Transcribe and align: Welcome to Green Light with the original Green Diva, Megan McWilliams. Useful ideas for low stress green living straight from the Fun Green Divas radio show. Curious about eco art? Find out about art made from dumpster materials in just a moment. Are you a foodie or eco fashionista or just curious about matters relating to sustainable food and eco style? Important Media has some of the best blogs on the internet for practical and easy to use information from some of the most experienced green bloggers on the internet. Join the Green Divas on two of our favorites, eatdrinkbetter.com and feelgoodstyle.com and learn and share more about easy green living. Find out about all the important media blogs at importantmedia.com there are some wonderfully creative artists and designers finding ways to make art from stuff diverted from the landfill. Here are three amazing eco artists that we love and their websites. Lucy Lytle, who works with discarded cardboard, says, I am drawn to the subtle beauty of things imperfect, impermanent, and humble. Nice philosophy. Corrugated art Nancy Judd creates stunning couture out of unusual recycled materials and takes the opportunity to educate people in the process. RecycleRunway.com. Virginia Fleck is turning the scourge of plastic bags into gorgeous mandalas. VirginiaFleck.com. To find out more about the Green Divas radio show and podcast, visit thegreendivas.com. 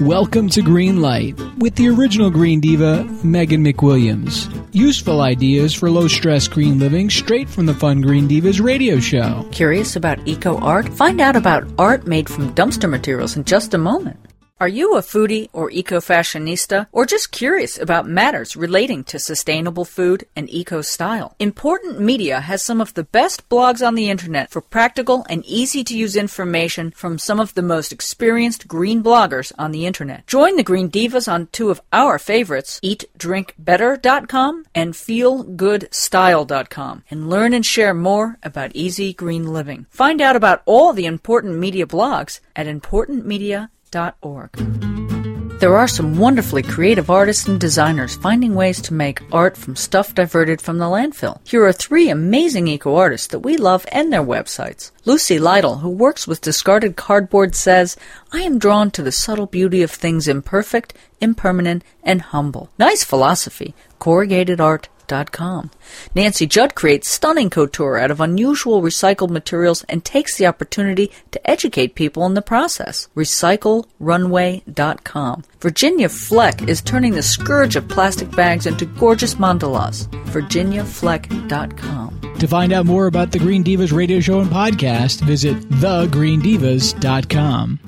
Welcome 0.00 0.48
to 0.50 0.62
Green 0.62 1.02
Light 1.02 1.38
with 1.58 1.74
the 1.74 1.90
original 1.90 2.30
Green 2.30 2.58
Diva, 2.58 3.04
Megan 3.22 3.62
McWilliams. 3.62 4.48
Useful 4.72 5.20
ideas 5.20 5.74
for 5.74 5.90
low 5.90 6.08
stress 6.08 6.48
green 6.48 6.78
living 6.78 7.10
straight 7.10 7.50
from 7.50 7.66
the 7.66 7.74
Fun 7.74 8.00
Green 8.00 8.26
Divas 8.26 8.64
radio 8.64 8.98
show. 8.98 9.46
Curious 9.52 9.96
about 9.96 10.26
eco 10.26 10.56
art? 10.60 10.88
Find 10.88 11.20
out 11.20 11.36
about 11.36 11.70
art 11.78 12.06
made 12.06 12.30
from 12.30 12.54
dumpster 12.54 12.88
materials 12.88 13.36
in 13.36 13.44
just 13.44 13.74
a 13.74 13.78
moment. 13.78 14.29
Are 14.60 14.68
you 14.68 14.94
a 14.94 15.00
foodie 15.00 15.48
or 15.54 15.70
eco 15.70 16.00
fashionista 16.00 16.86
or 16.92 17.06
just 17.06 17.32
curious 17.32 17.78
about 17.78 18.06
matters 18.06 18.56
relating 18.56 19.02
to 19.04 19.18
sustainable 19.18 19.86
food 19.86 20.26
and 20.36 20.50
eco 20.50 20.82
style? 20.82 21.34
Important 21.38 21.98
Media 21.98 22.40
has 22.40 22.60
some 22.60 22.78
of 22.78 22.92
the 22.92 23.04
best 23.04 23.48
blogs 23.48 23.80
on 23.80 23.94
the 23.94 24.10
internet 24.10 24.50
for 24.50 24.60
practical 24.60 25.24
and 25.30 25.46
easy 25.46 25.82
to 25.84 25.96
use 25.96 26.14
information 26.14 26.90
from 26.90 27.16
some 27.16 27.40
of 27.40 27.54
the 27.54 27.62
most 27.62 27.90
experienced 27.90 28.68
green 28.68 29.02
bloggers 29.02 29.50
on 29.58 29.72
the 29.72 29.86
internet. 29.86 30.26
Join 30.26 30.56
the 30.56 30.62
Green 30.62 30.90
Divas 30.90 31.26
on 31.26 31.46
two 31.52 31.70
of 31.70 31.80
our 31.90 32.18
favorites, 32.18 32.78
eatdrinkbetter.com 32.84 34.64
and 34.74 34.92
feelgoodstyle.com 34.92 37.04
and 37.10 37.30
learn 37.30 37.54
and 37.54 37.64
share 37.64 37.94
more 37.94 38.36
about 38.42 38.72
easy 38.74 39.14
green 39.14 39.54
living. 39.54 39.86
Find 39.88 40.20
out 40.20 40.36
about 40.36 40.60
all 40.66 40.92
the 40.92 41.06
important 41.06 41.56
media 41.56 41.86
blogs 41.86 42.40
at 42.54 42.66
importantmedia.com 42.66 43.70
there 45.60 45.76
are 45.76 45.88
some 45.88 46.16
wonderfully 46.16 46.62
creative 46.62 47.10
artists 47.10 47.46
and 47.46 47.60
designers 47.60 48.16
finding 48.16 48.54
ways 48.54 48.80
to 48.80 48.94
make 48.94 49.20
art 49.30 49.58
from 49.58 49.76
stuff 49.76 50.14
diverted 50.14 50.58
from 50.58 50.78
the 50.78 50.86
landfill. 50.86 51.38
Here 51.46 51.66
are 51.66 51.72
three 51.72 52.08
amazing 52.08 52.66
eco 52.66 52.96
artists 52.96 53.26
that 53.26 53.40
we 53.40 53.58
love 53.58 53.84
and 53.92 54.10
their 54.10 54.22
websites. 54.22 54.90
Lucy 55.04 55.38
Lytle, 55.38 55.80
who 55.80 55.90
works 55.90 56.26
with 56.26 56.40
discarded 56.40 56.96
cardboard, 56.96 57.54
says, 57.54 57.98
I 58.32 58.40
am 58.40 58.58
drawn 58.58 58.90
to 58.92 59.02
the 59.02 59.12
subtle 59.12 59.44
beauty 59.44 59.82
of 59.82 59.90
things 59.90 60.28
imperfect, 60.28 60.94
impermanent, 61.20 61.84
and 62.02 62.22
humble. 62.22 62.70
Nice 62.78 63.04
philosophy. 63.04 63.74
Corrugated 63.98 64.62
art 64.62 64.88
Nancy 66.14 66.46
Judd 66.46 66.74
creates 66.74 67.10
stunning 67.10 67.50
couture 67.50 67.98
out 67.98 68.10
of 68.10 68.20
unusual 68.20 68.80
recycled 68.80 69.28
materials 69.30 69.84
and 69.88 70.04
takes 70.04 70.36
the 70.36 70.46
opportunity 70.46 71.10
to 71.32 71.50
educate 71.50 71.94
people 71.94 72.24
in 72.26 72.34
the 72.34 72.42
process. 72.42 73.08
RecycleRunway.com. 73.16 75.44
Virginia 75.60 76.08
Fleck 76.08 76.68
is 76.68 76.80
turning 76.80 77.12
the 77.12 77.22
scourge 77.22 77.76
of 77.76 77.86
plastic 77.88 78.30
bags 78.30 78.66
into 78.66 78.86
gorgeous 78.86 79.34
mandalas. 79.34 80.08
VirginiaFleck.com. 80.26 82.20
To 82.38 82.48
find 82.48 82.72
out 82.72 82.86
more 82.86 83.06
about 83.06 83.32
the 83.32 83.38
Green 83.38 83.62
Divas 83.62 83.92
radio 83.92 84.20
show 84.20 84.40
and 84.40 84.50
podcast, 84.50 85.20
visit 85.20 85.60
thegreendivas.com. 85.68 87.78